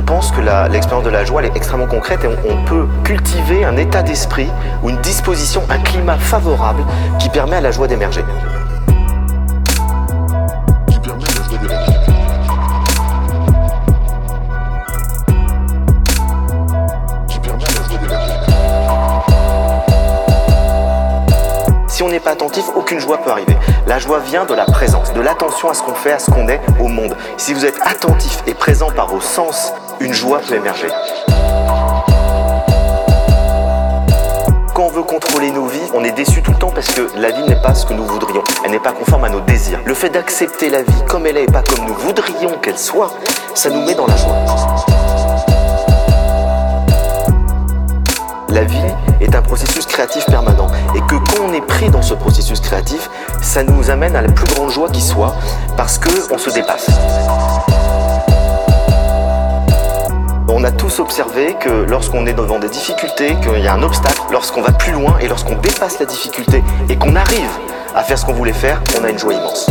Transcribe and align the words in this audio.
pense 0.00 0.30
que 0.32 0.40
l'expérience 0.70 1.04
de 1.04 1.10
la 1.10 1.24
joie 1.24 1.42
elle 1.42 1.50
est 1.50 1.56
extrêmement 1.56 1.86
concrète 1.86 2.24
et 2.24 2.26
on, 2.26 2.36
on 2.50 2.64
peut 2.64 2.86
cultiver 3.04 3.64
un 3.64 3.76
état 3.76 4.02
d'esprit 4.02 4.48
ou 4.82 4.90
une 4.90 5.00
disposition, 5.00 5.62
un 5.70 5.78
climat 5.78 6.18
favorable 6.18 6.84
qui 7.18 7.28
permet 7.28 7.56
à 7.56 7.60
la 7.60 7.70
joie 7.70 7.86
d'émerger. 7.86 8.24
Si 21.94 22.02
on 22.02 22.08
n'est 22.08 22.18
pas 22.18 22.32
attentif, 22.32 22.64
aucune 22.74 22.98
joie 22.98 23.18
peut 23.18 23.30
arriver. 23.30 23.56
La 23.86 24.00
joie 24.00 24.18
vient 24.18 24.44
de 24.44 24.54
la 24.54 24.64
présence, 24.64 25.12
de 25.12 25.20
l'attention 25.20 25.68
à 25.68 25.74
ce 25.74 25.82
qu'on 25.84 25.94
fait, 25.94 26.10
à 26.10 26.18
ce 26.18 26.28
qu'on 26.28 26.48
est 26.48 26.60
au 26.80 26.88
monde. 26.88 27.16
Si 27.36 27.54
vous 27.54 27.64
êtes 27.64 27.78
attentif 27.84 28.42
et 28.48 28.54
présent 28.54 28.90
par 28.90 29.06
vos 29.06 29.20
sens, 29.20 29.72
une 30.04 30.12
joie 30.12 30.40
peut 30.46 30.54
émerger. 30.54 30.88
Quand 34.74 34.82
on 34.82 34.90
veut 34.90 35.02
contrôler 35.02 35.50
nos 35.50 35.66
vies, 35.66 35.90
on 35.94 36.04
est 36.04 36.12
déçu 36.12 36.42
tout 36.42 36.50
le 36.50 36.58
temps 36.58 36.70
parce 36.74 36.90
que 36.92 37.08
la 37.16 37.30
vie 37.30 37.42
n'est 37.44 37.60
pas 37.62 37.74
ce 37.74 37.86
que 37.86 37.94
nous 37.94 38.04
voudrions. 38.04 38.42
Elle 38.64 38.72
n'est 38.72 38.80
pas 38.80 38.92
conforme 38.92 39.24
à 39.24 39.30
nos 39.30 39.40
désirs. 39.40 39.80
Le 39.86 39.94
fait 39.94 40.10
d'accepter 40.10 40.68
la 40.68 40.82
vie 40.82 41.02
comme 41.08 41.26
elle 41.26 41.38
est 41.38 41.44
et 41.44 41.46
pas 41.46 41.62
comme 41.62 41.86
nous 41.86 41.94
voudrions 41.94 42.58
qu'elle 42.60 42.78
soit, 42.78 43.10
ça 43.54 43.70
nous 43.70 43.82
met 43.86 43.94
dans 43.94 44.06
la 44.06 44.16
joie. 44.16 44.36
La 48.50 48.64
vie 48.64 48.76
est 49.22 49.34
un 49.34 49.42
processus 49.42 49.86
créatif 49.86 50.26
permanent 50.26 50.66
et 50.94 51.00
que 51.00 51.14
quand 51.14 51.44
on 51.48 51.52
est 51.54 51.66
pris 51.66 51.88
dans 51.88 52.02
ce 52.02 52.12
processus 52.12 52.60
créatif, 52.60 53.08
ça 53.40 53.64
nous 53.64 53.90
amène 53.90 54.14
à 54.16 54.20
la 54.22 54.28
plus 54.28 54.46
grande 54.54 54.68
joie 54.68 54.90
qui 54.90 55.00
soit 55.00 55.34
parce 55.78 55.96
que 55.96 56.10
on 56.30 56.36
se 56.36 56.50
dépasse. 56.50 56.90
On 60.46 60.62
a 60.62 60.70
tous 60.70 61.00
observé 61.00 61.54
que 61.58 61.70
lorsqu'on 61.70 62.26
est 62.26 62.34
devant 62.34 62.58
des 62.58 62.68
difficultés, 62.68 63.34
qu'il 63.40 63.62
y 63.62 63.66
a 63.66 63.72
un 63.72 63.82
obstacle, 63.82 64.20
lorsqu'on 64.30 64.60
va 64.60 64.72
plus 64.72 64.92
loin 64.92 65.16
et 65.18 65.26
lorsqu'on 65.26 65.56
dépasse 65.56 65.98
la 65.98 66.04
difficulté 66.04 66.62
et 66.90 66.96
qu'on 66.98 67.16
arrive 67.16 67.50
à 67.94 68.02
faire 68.02 68.18
ce 68.18 68.26
qu'on 68.26 68.34
voulait 68.34 68.52
faire, 68.52 68.82
on 69.00 69.04
a 69.04 69.10
une 69.10 69.18
joie 69.18 69.32
immense. 69.32 69.66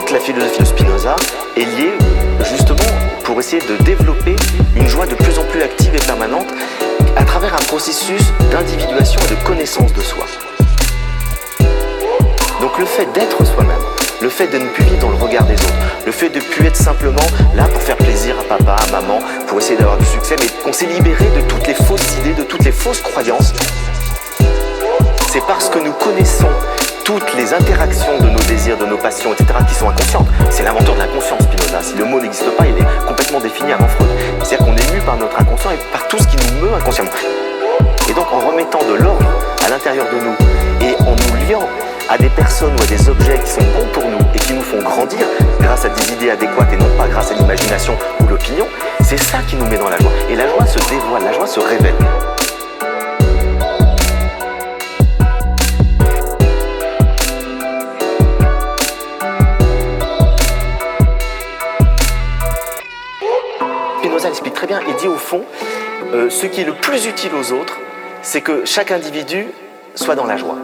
Toute 0.00 0.10
la 0.10 0.20
philosophie 0.20 0.60
de 0.60 0.64
Spinoza 0.66 1.16
est 1.56 1.64
liée 1.64 1.96
justement 2.44 2.76
pour 3.24 3.40
essayer 3.40 3.62
de 3.62 3.82
développer 3.82 4.36
une 4.74 4.86
joie 4.86 5.06
de 5.06 5.14
plus 5.14 5.38
en 5.38 5.44
plus 5.44 5.62
active 5.62 5.94
et 5.94 6.04
permanente 6.06 6.48
à 7.16 7.24
travers 7.24 7.54
un 7.54 7.64
processus 7.66 8.20
d'individuation 8.52 9.18
et 9.22 9.34
de 9.34 9.42
connaissance 9.42 9.94
de 9.94 10.00
soi. 10.02 10.26
Donc 12.60 12.78
le 12.78 12.84
fait 12.84 13.10
d'être 13.14 13.42
soi-même, 13.46 13.80
le 14.20 14.28
fait 14.28 14.48
de 14.48 14.58
ne 14.58 14.66
plus 14.66 14.84
vivre 14.84 14.98
dans 14.98 15.10
le 15.10 15.16
regard 15.16 15.44
des 15.46 15.54
autres, 15.54 15.72
le 16.04 16.12
fait 16.12 16.28
de 16.28 16.40
ne 16.40 16.44
plus 16.44 16.66
être 16.66 16.76
simplement 16.76 17.26
là 17.54 17.64
pour 17.64 17.80
faire 17.80 17.96
plaisir 17.96 18.36
à 18.38 18.44
papa, 18.44 18.76
à 18.86 18.90
maman, 18.90 19.20
pour 19.46 19.58
essayer 19.58 19.78
d'avoir 19.78 19.96
du 19.96 20.04
succès, 20.04 20.36
mais 20.38 20.48
qu'on 20.62 20.74
s'est 20.74 20.86
libéré 20.86 21.24
de 21.34 21.40
toutes 21.48 21.66
les 21.66 21.74
fausses 21.74 22.18
idées, 22.18 22.34
de 22.34 22.42
toutes 22.44 22.64
les 22.64 22.72
fausses 22.72 23.00
croyances, 23.00 23.54
c'est 25.32 25.46
parce 25.46 25.70
que 25.70 25.78
nous 25.78 25.92
connaissons 25.92 26.50
toutes 27.06 27.34
les 27.36 27.54
interactions 27.54 28.18
de 28.18 28.28
nos 28.28 28.40
désirs, 28.48 28.76
de 28.76 28.84
nos 28.84 28.98
passions, 28.98 29.32
etc., 29.32 29.46
qui 29.68 29.74
sont 29.76 29.88
inconscientes. 29.88 30.26
C'est 30.50 30.64
l'inventeur 30.64 30.96
de 30.96 30.98
l'inconscient, 30.98 31.38
Spinoza. 31.38 31.80
Si 31.80 31.96
le 31.96 32.04
mot 32.04 32.20
n'existe 32.20 32.50
pas, 32.56 32.64
il 32.66 32.76
est 32.76 33.06
complètement 33.06 33.38
défini 33.38 33.72
avant 33.72 33.86
Freud. 33.86 34.08
C'est-à-dire 34.42 34.66
qu'on 34.66 34.76
est 34.76 34.92
mu 34.92 35.00
par 35.02 35.16
notre 35.16 35.40
inconscient 35.40 35.70
et 35.70 35.78
par 35.92 36.08
tout 36.08 36.18
ce 36.18 36.26
qui 36.26 36.36
nous 36.36 36.66
meut 36.66 36.74
inconsciemment. 36.74 37.12
Et 38.10 38.12
donc, 38.12 38.26
en 38.32 38.50
remettant 38.50 38.80
de 38.90 38.94
l'ordre 38.94 39.24
à 39.64 39.68
l'intérieur 39.68 40.06
de 40.06 40.18
nous 40.18 40.34
et 40.84 40.96
en 41.02 41.12
nous 41.14 41.48
liant 41.48 41.68
à 42.10 42.18
des 42.18 42.28
personnes 42.28 42.74
ou 42.76 42.82
à 42.82 42.86
des 42.86 43.08
objets 43.08 43.38
qui 43.38 43.50
sont 43.52 43.60
bons 43.60 43.86
pour 43.92 44.10
nous 44.10 44.26
et 44.34 44.38
qui 44.40 44.54
nous 44.54 44.62
font 44.62 44.82
grandir 44.82 45.20
grâce 45.60 45.84
à 45.84 45.88
des 45.90 46.12
idées 46.12 46.30
adéquates 46.30 46.72
et 46.72 46.76
non 46.76 46.90
pas 46.98 47.06
grâce 47.06 47.30
à 47.30 47.34
l'imagination 47.34 47.96
ou 48.20 48.26
l'opinion, 48.26 48.66
c'est 49.04 49.20
ça 49.20 49.38
qui 49.48 49.54
nous 49.54 49.66
met 49.66 49.78
dans 49.78 49.90
la 49.90 49.98
joie. 49.98 50.10
Et 50.28 50.34
la 50.34 50.48
joie 50.48 50.66
se 50.66 50.78
dévoile, 50.90 51.22
la 51.22 51.32
joie 51.32 51.46
se 51.46 51.60
révèle. 51.60 51.94
Spinoza 64.16 64.28
l'explique 64.28 64.54
très 64.54 64.66
bien. 64.66 64.80
Il 64.88 64.94
dit 64.94 65.08
au 65.08 65.16
fond, 65.16 65.42
euh, 66.14 66.30
ce 66.30 66.46
qui 66.46 66.62
est 66.62 66.64
le 66.64 66.72
plus 66.72 67.06
utile 67.06 67.32
aux 67.34 67.52
autres, 67.52 67.78
c'est 68.22 68.40
que 68.40 68.64
chaque 68.64 68.90
individu 68.90 69.46
soit 69.94 70.14
dans 70.14 70.24
la 70.24 70.38
joie. 70.38 70.56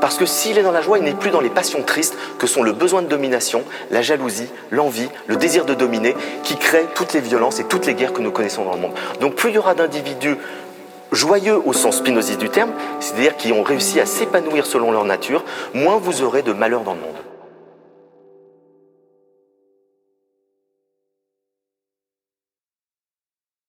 Parce 0.00 0.16
que 0.16 0.26
s'il 0.26 0.58
est 0.58 0.62
dans 0.62 0.70
la 0.70 0.80
joie, 0.80 0.98
il 0.98 1.02
n'est 1.04 1.14
plus 1.14 1.30
dans 1.30 1.40
les 1.40 1.48
passions 1.48 1.82
tristes 1.82 2.16
que 2.38 2.46
sont 2.46 2.62
le 2.62 2.70
besoin 2.70 3.02
de 3.02 3.08
domination, 3.08 3.64
la 3.90 4.00
jalousie, 4.00 4.48
l'envie, 4.70 5.08
le 5.26 5.34
désir 5.36 5.64
de 5.64 5.74
dominer, 5.74 6.14
qui 6.44 6.56
créent 6.56 6.86
toutes 6.94 7.12
les 7.12 7.20
violences 7.20 7.58
et 7.58 7.64
toutes 7.64 7.86
les 7.86 7.94
guerres 7.94 8.12
que 8.12 8.22
nous 8.22 8.30
connaissons 8.30 8.64
dans 8.64 8.74
le 8.74 8.80
monde. 8.80 8.94
Donc 9.20 9.34
plus 9.34 9.50
il 9.50 9.56
y 9.56 9.58
aura 9.58 9.74
d'individus 9.74 10.36
joyeux 11.10 11.60
au 11.64 11.72
sens 11.72 11.96
spinoziste 11.96 12.38
du 12.38 12.48
terme, 12.48 12.70
c'est-à-dire 13.00 13.36
qui 13.36 13.52
ont 13.52 13.64
réussi 13.64 13.98
à 13.98 14.06
s'épanouir 14.06 14.66
selon 14.66 14.92
leur 14.92 15.04
nature, 15.04 15.44
moins 15.74 15.96
vous 15.96 16.22
aurez 16.22 16.42
de 16.42 16.52
malheur 16.52 16.82
dans 16.82 16.94
le 16.94 17.00
monde. 17.00 17.29